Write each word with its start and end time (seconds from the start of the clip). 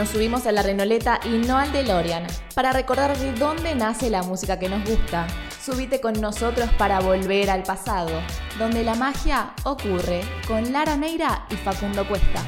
Nos 0.00 0.08
subimos 0.08 0.46
a 0.46 0.52
la 0.52 0.62
Renoleta 0.62 1.20
y 1.26 1.46
no 1.46 1.58
al 1.58 1.72
DeLorean 1.72 2.26
para 2.54 2.72
recordar 2.72 3.14
de 3.18 3.34
dónde 3.34 3.74
nace 3.74 4.08
la 4.08 4.22
música 4.22 4.58
que 4.58 4.70
nos 4.70 4.82
gusta. 4.88 5.26
Subite 5.62 6.00
con 6.00 6.18
nosotros 6.18 6.70
para 6.78 7.00
volver 7.00 7.50
al 7.50 7.64
pasado, 7.64 8.22
donde 8.58 8.82
la 8.82 8.94
magia 8.94 9.52
ocurre 9.64 10.22
con 10.48 10.72
Lara 10.72 10.96
Neira 10.96 11.44
y 11.50 11.56
Facundo 11.56 12.08
Cuesta. 12.08 12.42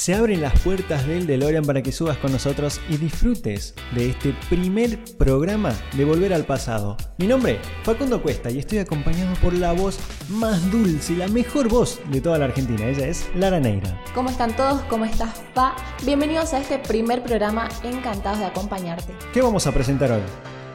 Se 0.00 0.14
abren 0.14 0.40
las 0.40 0.58
puertas 0.60 1.06
del 1.06 1.26
DeLorean 1.26 1.62
para 1.62 1.82
que 1.82 1.92
subas 1.92 2.16
con 2.16 2.32
nosotros 2.32 2.80
y 2.88 2.96
disfrutes 2.96 3.74
de 3.94 4.08
este 4.08 4.34
primer 4.48 4.98
programa 5.18 5.74
de 5.94 6.06
Volver 6.06 6.32
al 6.32 6.46
Pasado. 6.46 6.96
Mi 7.18 7.26
nombre, 7.26 7.58
Facundo 7.82 8.22
Cuesta, 8.22 8.50
y 8.50 8.60
estoy 8.60 8.78
acompañado 8.78 9.34
por 9.42 9.52
la 9.52 9.72
voz 9.72 9.98
más 10.30 10.70
dulce, 10.70 11.12
la 11.16 11.28
mejor 11.28 11.68
voz 11.68 12.00
de 12.10 12.22
toda 12.22 12.38
la 12.38 12.46
Argentina. 12.46 12.86
Ella 12.86 13.08
es 13.08 13.28
Lara 13.34 13.60
Neira. 13.60 14.02
¿Cómo 14.14 14.30
están 14.30 14.56
todos? 14.56 14.80
¿Cómo 14.84 15.04
estás, 15.04 15.42
Pa? 15.52 15.76
Bienvenidos 16.06 16.54
a 16.54 16.60
este 16.60 16.78
primer 16.78 17.22
programa, 17.22 17.68
encantados 17.82 18.38
de 18.38 18.46
acompañarte. 18.46 19.12
¿Qué 19.34 19.42
vamos 19.42 19.66
a 19.66 19.72
presentar 19.72 20.12
hoy? 20.12 20.22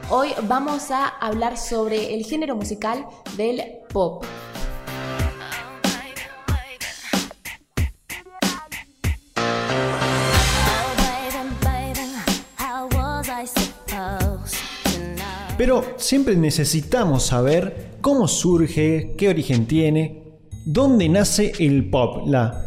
Hoy 0.08 0.34
vamos 0.44 0.92
a 0.92 1.08
hablar 1.08 1.58
sobre 1.58 2.14
el 2.14 2.24
género 2.24 2.54
musical 2.54 3.04
del 3.36 3.60
pop. 3.92 4.24
Pero 15.56 15.82
siempre 15.96 16.36
necesitamos 16.36 17.24
saber 17.24 17.96
cómo 18.02 18.28
surge, 18.28 19.14
qué 19.16 19.28
origen 19.30 19.66
tiene, 19.66 20.22
dónde 20.66 21.08
nace 21.08 21.52
el 21.58 21.88
pop. 21.88 22.26
La... 22.26 22.62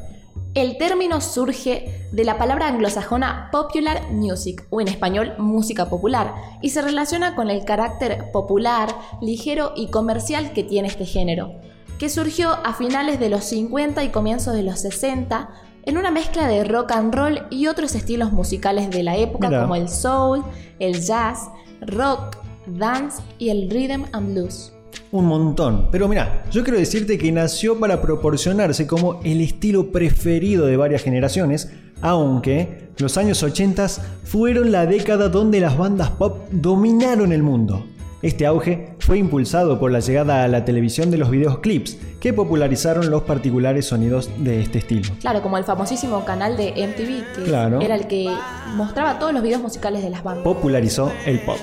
El 0.56 0.80
término 0.80 1.22
surge 1.22 2.08
de 2.12 2.23
la 2.23 2.40
palabra 2.40 2.68
anglosajona 2.68 3.50
popular 3.52 4.12
music, 4.12 4.66
o 4.72 4.81
en 4.81 4.88
español 4.88 5.36
música 5.38 5.88
popular, 5.88 6.34
y 6.64 6.72
se 6.72 6.81
relaciona 6.81 7.36
con 7.36 7.52
el 7.52 7.64
carácter 7.64 8.31
popular, 8.31 8.90
ligero 9.22 9.74
y 9.76 9.92
comercial 9.92 10.52
que 10.53 10.64
tiene 10.64 10.88
este 10.88 11.06
género, 11.06 11.52
que 12.00 12.09
surgió 12.09 12.50
a 12.50 12.74
finales 12.74 13.20
de 13.20 13.30
los 13.30 13.46
50 13.46 14.03
y 14.03 14.09
comienzos 14.09 14.56
de 14.56 14.64
los 14.64 14.80
60 14.80 15.50
en 15.84 15.98
una 16.00 16.09
mezcla 16.09 16.48
de 16.48 16.64
rock 16.64 16.92
and 16.94 17.14
roll 17.14 17.46
y 17.52 17.68
otros 17.68 17.94
estilos 17.94 18.31
musicales 18.31 18.90
de 18.90 19.03
la 19.03 19.16
época 19.16 19.62
como 19.62 19.76
el 19.76 19.90
soul, 19.90 20.44
el 20.80 21.00
jazz, 21.00 21.50
rock, 21.81 22.38
dance 22.78 23.22
y 23.38 23.50
el 23.50 23.70
rhythm 23.70 24.06
and 24.12 24.34
blues. 24.34 24.72
Un 25.12 25.25
montón. 25.25 25.88
Pero 25.92 26.08
mira, 26.08 26.44
yo 26.52 26.64
quiero 26.64 26.78
decirte 26.78 27.17
que 27.17 27.31
nació 27.31 27.80
para 27.80 28.02
proporcionarse 28.02 28.86
como 28.86 29.22
el 29.23 29.42
estilo 29.42 29.92
preferido 29.92 30.66
de 30.66 30.78
varias 30.78 31.03
generaciones, 31.03 31.72
aunque 32.02 32.90
los 32.97 33.17
años 33.17 33.42
80 33.42 33.88
fueron 34.23 34.72
la 34.72 34.86
década 34.86 35.30
donde 35.30 35.59
las 35.59 35.78
bandas 35.78 36.12
pop 36.12 36.47
dominaron 36.52 37.34
el 37.34 37.44
mundo. 37.44 37.86
Este 38.22 38.45
auge 38.45 38.95
fue 39.00 39.17
impulsado 39.17 39.80
por 39.80 39.92
la 39.92 40.02
llegada 40.02 40.44
a 40.44 40.47
la 40.50 40.66
televisión 40.66 41.09
de 41.09 41.17
los 41.17 41.31
videoclips, 41.31 41.97
que 42.20 42.34
popularizaron 42.34 43.09
los 43.09 43.23
particulares 43.23 43.86
sonidos 43.86 44.30
de 44.38 44.62
este 44.62 44.80
estilo. 44.80 45.09
Claro, 45.22 45.42
como 45.42 45.58
el 45.58 45.64
famosísimo 45.64 46.25
canal 46.25 46.58
de 46.58 46.72
MTV, 46.72 47.45
que 47.45 47.86
era 47.86 47.95
el 47.95 48.08
que 48.08 48.30
mostraba 48.75 49.17
todos 49.20 49.34
los 49.34 49.42
videos 49.42 49.62
musicales 49.62 50.03
de 50.03 50.09
las 50.09 50.22
bandas. 50.22 50.44
Popularizó 50.44 51.12
el 51.25 51.40
pop. 51.40 51.58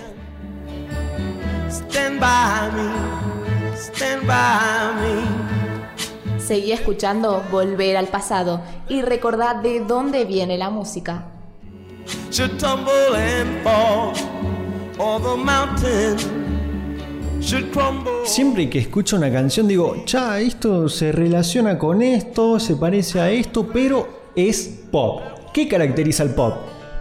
Seguí 6.39 6.71
escuchando 6.71 7.43
Volver 7.51 7.97
al 7.97 8.07
pasado 8.07 8.61
y 8.89 9.03
recordad 9.03 9.57
de 9.57 9.81
dónde 9.81 10.25
viene 10.25 10.57
la 10.57 10.71
música. 10.71 11.25
Siempre 18.25 18.71
que 18.71 18.79
escucho 18.79 19.17
una 19.17 19.33
canción 19.33 19.67
digo, 19.67 19.97
cha, 20.05 20.39
esto 20.39 20.89
se 20.89 21.13
relaciona 21.13 21.77
con 21.77 22.01
esto, 22.01 22.61
se 22.61 22.77
parece 22.77 23.21
a 23.21 23.31
esto, 23.31 23.67
pero 23.73 24.09
es 24.37 24.85
pop. 24.91 25.21
¿Qué 25.53 25.67
caracteriza 25.67 26.23
el 26.23 26.31
pop? 26.31 26.55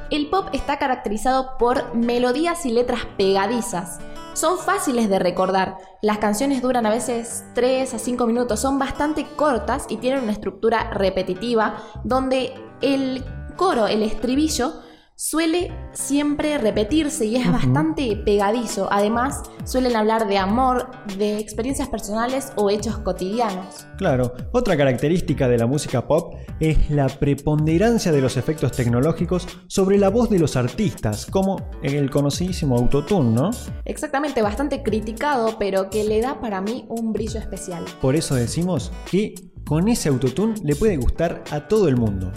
El 0.10 0.28
pop 0.28 0.48
está 0.54 0.78
caracterizado 0.80 1.58
por 1.60 1.96
melodías 1.96 2.66
y 2.66 2.72
letras 2.72 3.02
pegadizas 3.18 4.00
son 4.36 4.60
fáciles 4.60 5.10
de 5.10 5.18
recordar. 5.18 5.78
Las 6.02 6.20
canciones 6.20 6.62
duran 6.62 6.86
a 6.86 6.90
veces 6.90 7.46
3 7.56 7.94
a 7.94 8.00
5 8.00 8.28
minutos, 8.28 8.60
son 8.60 8.78
bastante 8.78 9.26
cortas 9.36 9.86
y 9.90 9.98
tienen 9.98 10.24
una 10.24 10.34
estructura 10.34 10.92
repetitiva 10.92 11.78
donde 12.04 12.54
el 12.82 13.24
coro, 13.56 13.88
el 13.88 14.04
estribillo, 14.04 14.74
suele 15.16 15.72
siempre 15.94 16.58
repetirse 16.58 17.26
y 17.26 17.38
es 17.38 17.50
bastante 17.50 18.18
pegadizo. 18.18 18.88
Además, 18.92 19.44
suelen 19.64 19.96
hablar 19.96 20.28
de 20.28 20.38
amor, 20.38 20.92
de 21.18 21.40
experiencias 21.40 21.88
personales 21.88 22.52
o 22.58 22.70
hechos 22.70 22.98
cotidianos. 23.00 23.88
Claro, 23.98 24.34
otra 24.52 24.76
característica 24.76 25.48
de 25.48 25.58
la 25.58 25.68
música 25.68 26.06
pop 26.06 26.36
es 26.60 26.90
la 26.90 27.08
preponderancia 27.08 28.12
de 28.12 28.22
los 28.22 28.36
efectos 28.36 28.74
tecnológicos 28.74 29.48
sobre 29.68 29.98
la 29.98 30.10
voz 30.10 30.30
de 30.30 30.40
los 30.40 30.58
artistas, 30.58 31.26
como 31.26 31.70
el 31.82 32.10
conocidísimo 32.10 32.78
autotune, 32.78 33.32
¿no? 33.32 33.52
Exactamente, 33.86 34.42
bastante 34.42 34.84
criticado, 34.84 35.58
pero 35.58 35.90
que 35.90 36.04
le 36.04 36.20
da 36.22 36.42
para 36.42 36.60
mí 36.60 36.86
un 36.90 37.14
brillo 37.14 37.40
especial. 37.40 37.86
Por 38.02 38.16
eso 38.16 38.36
decimos 38.36 38.92
que 39.10 39.34
con 39.66 39.88
ese 39.88 40.10
autotune 40.10 40.56
le 40.64 40.76
puede 40.76 40.98
gustar 40.98 41.44
a 41.52 41.68
todo 41.68 41.88
el 41.88 41.96
mundo. 41.96 42.32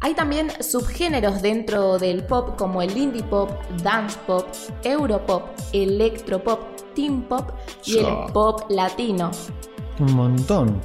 Hay 0.00 0.14
también 0.14 0.50
subgéneros 0.60 1.42
dentro 1.42 1.98
del 1.98 2.24
pop 2.24 2.56
como 2.56 2.82
el 2.82 2.96
indie 2.96 3.22
pop, 3.22 3.50
dance 3.82 4.18
pop, 4.26 4.46
europop, 4.84 5.42
electropop, 5.72 6.60
teen 6.94 7.22
pop 7.22 7.50
y 7.84 7.98
el 7.98 8.32
pop 8.32 8.62
latino. 8.70 9.30
Un 9.98 10.14
montón. 10.14 10.80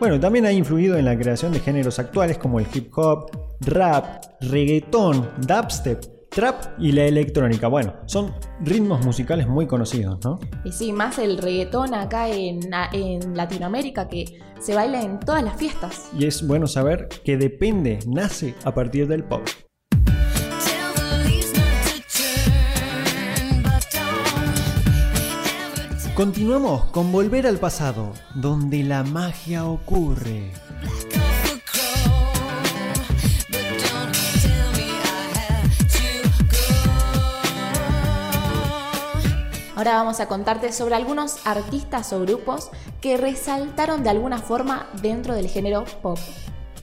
Bueno, 0.00 0.18
también 0.18 0.46
ha 0.46 0.52
influido 0.52 0.96
en 0.96 1.04
la 1.04 1.16
creación 1.16 1.52
de 1.52 1.60
géneros 1.60 1.98
actuales 1.98 2.38
como 2.38 2.58
el 2.58 2.66
hip 2.72 2.96
hop, 2.96 3.30
rap, 3.60 4.24
reggaetón, 4.40 5.30
dubstep, 5.46 6.04
trap 6.34 6.64
y 6.78 6.92
la 6.92 7.04
electrónica. 7.04 7.68
Bueno, 7.68 7.94
son 8.06 8.34
ritmos 8.60 9.04
musicales 9.04 9.46
muy 9.46 9.66
conocidos, 9.66 10.18
¿no? 10.24 10.40
Y 10.64 10.72
sí, 10.72 10.92
más 10.92 11.18
el 11.18 11.38
reggaetón 11.38 11.94
acá 11.94 12.28
en, 12.28 12.60
en, 12.92 13.36
Latinoamérica 13.36 14.08
que 14.08 14.40
se 14.58 14.74
baila 14.74 15.02
en 15.02 15.20
todas 15.20 15.42
las 15.42 15.56
fiestas. 15.56 16.10
Y 16.18 16.26
es 16.26 16.46
bueno 16.46 16.66
saber 16.66 17.08
que 17.24 17.36
depende, 17.36 18.00
nace 18.06 18.54
a 18.64 18.74
partir 18.74 19.06
del 19.06 19.24
pop. 19.24 19.42
Continuamos 26.14 26.84
con 26.86 27.10
Volver 27.10 27.46
al 27.46 27.58
pasado, 27.58 28.12
donde 28.36 28.84
la 28.84 29.02
magia 29.02 29.66
ocurre. 29.66 30.52
Ahora 39.76 39.94
vamos 39.94 40.20
a 40.20 40.28
contarte 40.28 40.72
sobre 40.72 40.94
algunos 40.94 41.44
artistas 41.44 42.12
o 42.12 42.20
grupos 42.20 42.70
que 43.00 43.16
resaltaron 43.16 44.04
de 44.04 44.10
alguna 44.10 44.38
forma 44.38 44.88
dentro 45.02 45.34
del 45.34 45.48
género 45.48 45.84
pop. 46.00 46.18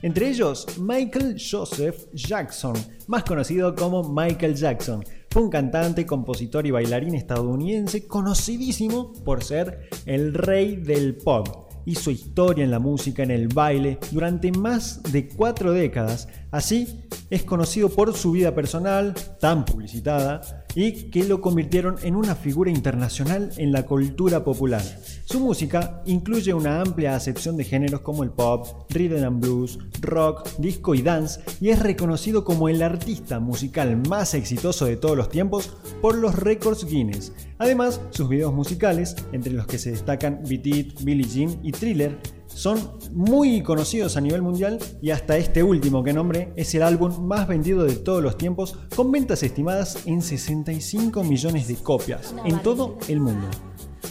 Entre 0.02 0.28
ellos, 0.28 0.66
Michael 0.78 1.36
Joseph 1.38 2.08
Jackson, 2.12 2.74
más 3.06 3.24
conocido 3.24 3.74
como 3.74 4.02
Michael 4.02 4.54
Jackson. 4.54 5.02
Fue 5.30 5.42
un 5.42 5.48
cantante, 5.48 6.04
compositor 6.04 6.66
y 6.66 6.70
bailarín 6.70 7.14
estadounidense 7.14 8.06
conocidísimo 8.06 9.12
por 9.24 9.42
ser 9.42 9.88
el 10.04 10.34
rey 10.34 10.76
del 10.76 11.16
pop 11.16 11.72
hizo 11.84 12.10
historia 12.10 12.64
en 12.64 12.70
la 12.70 12.78
música, 12.78 13.22
en 13.22 13.30
el 13.30 13.48
baile, 13.48 13.98
durante 14.10 14.52
más 14.52 15.02
de 15.10 15.28
cuatro 15.28 15.72
décadas. 15.72 16.28
Así, 16.52 17.08
es 17.30 17.44
conocido 17.44 17.88
por 17.88 18.14
su 18.14 18.32
vida 18.32 18.54
personal, 18.54 19.14
tan 19.40 19.64
publicitada, 19.64 20.64
y 20.74 21.10
que 21.10 21.24
lo 21.24 21.40
convirtieron 21.40 21.96
en 22.02 22.14
una 22.14 22.34
figura 22.34 22.70
internacional 22.70 23.52
en 23.56 23.72
la 23.72 23.86
cultura 23.86 24.44
popular. 24.44 24.82
Su 25.24 25.40
música 25.40 26.02
incluye 26.04 26.52
una 26.52 26.82
amplia 26.82 27.16
acepción 27.16 27.56
de 27.56 27.64
géneros 27.64 28.02
como 28.02 28.22
el 28.22 28.32
pop, 28.32 28.86
rhythm 28.90 29.24
and 29.24 29.40
blues, 29.40 29.78
rock, 30.02 30.46
disco 30.58 30.94
y 30.94 31.00
dance, 31.00 31.40
y 31.58 31.70
es 31.70 31.78
reconocido 31.78 32.44
como 32.44 32.68
el 32.68 32.82
artista 32.82 33.40
musical 33.40 33.96
más 34.06 34.34
exitoso 34.34 34.84
de 34.84 34.96
todos 34.96 35.16
los 35.16 35.30
tiempos 35.30 35.74
por 36.02 36.18
los 36.18 36.34
récords 36.34 36.84
Guinness. 36.84 37.32
Además, 37.56 37.98
sus 38.10 38.28
videos 38.28 38.52
musicales, 38.52 39.16
entre 39.32 39.54
los 39.54 39.66
que 39.66 39.78
se 39.78 39.92
destacan 39.92 40.42
Beat 40.46 40.66
It, 40.66 41.00
Billie 41.02 41.26
Jean 41.26 41.58
y 41.62 41.72
Thriller, 41.72 42.18
son 42.54 42.92
muy 43.12 43.62
conocidos 43.62 44.16
a 44.16 44.20
nivel 44.20 44.42
mundial 44.42 44.78
y 45.00 45.10
hasta 45.10 45.36
este 45.36 45.62
último 45.62 46.02
que 46.02 46.12
nombré 46.12 46.52
es 46.56 46.74
el 46.74 46.82
álbum 46.82 47.26
más 47.26 47.48
vendido 47.48 47.84
de 47.84 47.96
todos 47.96 48.22
los 48.22 48.36
tiempos 48.36 48.78
con 48.94 49.10
ventas 49.10 49.42
estimadas 49.42 50.06
en 50.06 50.22
65 50.22 51.24
millones 51.24 51.68
de 51.68 51.76
copias 51.76 52.34
en 52.44 52.60
todo 52.60 52.98
el 53.08 53.20
mundo. 53.20 53.48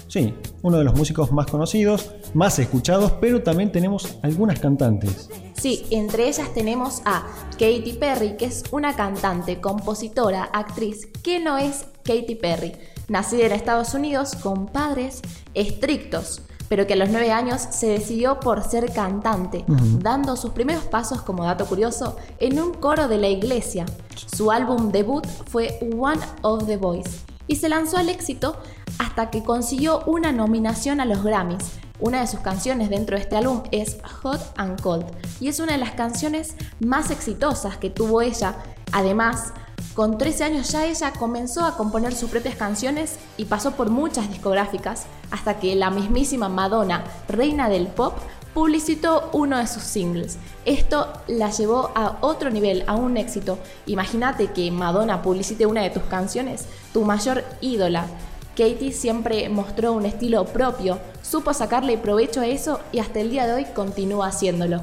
Sí, 0.07 0.33
uno 0.61 0.77
de 0.77 0.83
los 0.83 0.95
músicos 0.95 1.31
más 1.31 1.45
conocidos, 1.47 2.11
más 2.33 2.59
escuchados, 2.59 3.13
pero 3.21 3.43
también 3.43 3.71
tenemos 3.71 4.17
algunas 4.23 4.59
cantantes. 4.59 5.29
Sí, 5.53 5.85
entre 5.89 6.27
ellas 6.27 6.53
tenemos 6.53 7.01
a 7.05 7.25
Katy 7.51 7.93
Perry, 7.99 8.35
que 8.35 8.45
es 8.45 8.63
una 8.71 8.95
cantante, 8.95 9.61
compositora, 9.61 10.43
actriz, 10.43 11.07
que 11.23 11.39
no 11.39 11.57
es 11.57 11.85
Katy 12.03 12.35
Perry, 12.35 12.73
nacida 13.07 13.45
en 13.45 13.53
Estados 13.53 13.93
Unidos 13.93 14.35
con 14.35 14.65
padres 14.65 15.21
estrictos, 15.53 16.41
pero 16.71 16.87
que 16.87 16.93
a 16.93 16.95
los 16.95 17.09
nueve 17.09 17.33
años 17.33 17.67
se 17.69 17.87
decidió 17.87 18.39
por 18.39 18.63
ser 18.63 18.93
cantante, 18.93 19.65
dando 19.99 20.37
sus 20.37 20.51
primeros 20.51 20.85
pasos 20.85 21.21
como 21.21 21.43
dato 21.43 21.65
curioso 21.65 22.15
en 22.39 22.61
un 22.61 22.73
coro 22.73 23.09
de 23.09 23.17
la 23.17 23.27
iglesia. 23.27 23.85
Su 24.33 24.51
álbum 24.51 24.89
debut 24.89 25.27
fue 25.47 25.77
One 25.99 26.21
of 26.43 26.67
the 26.67 26.77
Boys 26.77 27.25
y 27.45 27.57
se 27.57 27.67
lanzó 27.67 27.97
al 27.97 28.07
éxito 28.07 28.55
hasta 28.99 29.29
que 29.29 29.43
consiguió 29.43 30.01
una 30.05 30.31
nominación 30.31 31.01
a 31.01 31.05
los 31.05 31.21
Grammys. 31.21 31.71
Una 31.99 32.21
de 32.21 32.27
sus 32.27 32.39
canciones 32.39 32.89
dentro 32.89 33.17
de 33.17 33.23
este 33.23 33.35
álbum 33.35 33.63
es 33.71 33.97
Hot 34.21 34.53
and 34.55 34.79
Cold 34.79 35.07
y 35.41 35.49
es 35.49 35.59
una 35.59 35.73
de 35.73 35.77
las 35.77 35.91
canciones 35.91 36.55
más 36.79 37.11
exitosas 37.11 37.75
que 37.75 37.89
tuvo 37.89 38.21
ella. 38.21 38.55
Además, 38.93 39.51
con 39.93 40.17
13 40.17 40.45
años 40.45 40.71
ya 40.71 40.85
ella 40.85 41.11
comenzó 41.11 41.65
a 41.65 41.75
componer 41.75 42.15
sus 42.15 42.29
propias 42.29 42.55
canciones 42.55 43.17
y 43.35 43.43
pasó 43.43 43.71
por 43.71 43.89
muchas 43.89 44.29
discográficas 44.29 45.05
hasta 45.31 45.59
que 45.59 45.75
la 45.75 45.89
mismísima 45.89 46.49
Madonna, 46.49 47.03
reina 47.27 47.69
del 47.69 47.87
pop, 47.87 48.17
publicitó 48.53 49.29
uno 49.33 49.57
de 49.57 49.67
sus 49.67 49.83
singles. 49.83 50.37
Esto 50.65 51.07
la 51.27 51.49
llevó 51.49 51.91
a 51.95 52.17
otro 52.21 52.49
nivel, 52.49 52.83
a 52.87 52.95
un 52.95 53.17
éxito. 53.17 53.57
Imagínate 53.85 54.47
que 54.47 54.69
Madonna 54.71 55.21
publicite 55.21 55.65
una 55.65 55.81
de 55.81 55.89
tus 55.89 56.03
canciones, 56.03 56.65
tu 56.93 57.03
mayor 57.05 57.43
ídola. 57.61 58.07
Katie 58.51 58.91
siempre 58.91 59.47
mostró 59.49 59.93
un 59.93 60.05
estilo 60.05 60.45
propio, 60.45 60.99
supo 61.23 61.53
sacarle 61.53 61.97
provecho 61.97 62.41
a 62.41 62.47
eso 62.47 62.81
y 62.91 62.99
hasta 62.99 63.21
el 63.21 63.29
día 63.29 63.47
de 63.47 63.53
hoy 63.53 63.65
continúa 63.73 64.27
haciéndolo. 64.27 64.81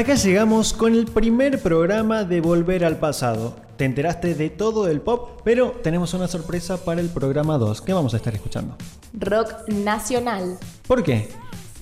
Hasta 0.00 0.12
acá 0.12 0.22
llegamos 0.22 0.72
con 0.72 0.94
el 0.94 1.04
primer 1.04 1.60
programa 1.60 2.24
de 2.24 2.40
Volver 2.40 2.86
al 2.86 2.96
Pasado. 2.96 3.54
Te 3.76 3.84
enteraste 3.84 4.34
de 4.34 4.48
todo 4.48 4.88
el 4.88 5.02
pop, 5.02 5.42
pero 5.44 5.72
tenemos 5.82 6.14
una 6.14 6.26
sorpresa 6.26 6.78
para 6.78 7.02
el 7.02 7.10
programa 7.10 7.58
2. 7.58 7.82
¿Qué 7.82 7.92
vamos 7.92 8.14
a 8.14 8.16
estar 8.16 8.34
escuchando? 8.34 8.78
Rock 9.12 9.68
nacional. 9.68 10.58
¿Por 10.86 11.02
qué? 11.02 11.28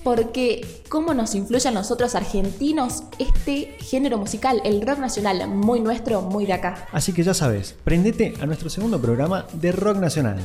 Porque 0.03 0.83
cómo 0.89 1.13
nos 1.13 1.33
influye 1.33 1.69
a 1.69 1.71
nosotros 1.71 2.13
argentinos 2.13 3.03
este 3.19 3.77
género 3.79 4.17
musical, 4.17 4.61
el 4.65 4.85
rock 4.85 4.99
nacional, 4.99 5.47
muy 5.47 5.79
nuestro, 5.79 6.21
muy 6.21 6.45
de 6.45 6.51
acá. 6.51 6.89
Así 6.91 7.13
que 7.13 7.23
ya 7.23 7.33
sabes, 7.33 7.73
prendete 7.85 8.33
a 8.41 8.45
nuestro 8.45 8.69
segundo 8.69 8.99
programa 8.99 9.45
de 9.53 9.71
rock 9.71 9.95
nacional. 9.95 10.39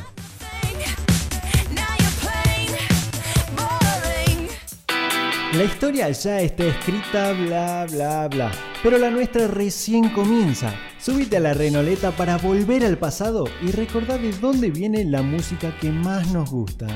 La 5.56 5.62
historia 5.62 6.10
ya 6.10 6.40
está 6.40 6.64
escrita, 6.64 7.32
bla, 7.32 7.86
bla, 7.88 8.26
bla. 8.26 8.50
Pero 8.82 8.98
la 8.98 9.08
nuestra 9.08 9.46
recién 9.46 10.08
comienza. 10.08 10.74
Subite 10.98 11.36
a 11.36 11.40
la 11.40 11.54
renoleta 11.54 12.10
para 12.10 12.38
volver 12.38 12.84
al 12.84 12.98
pasado 12.98 13.44
y 13.62 13.70
recordar 13.70 14.20
de 14.20 14.32
dónde 14.32 14.72
viene 14.72 15.04
la 15.04 15.22
música 15.22 15.72
que 15.78 15.90
más 15.90 16.32
nos 16.32 16.50
gusta. 16.50 16.88